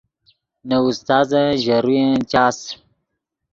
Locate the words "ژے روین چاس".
1.63-2.57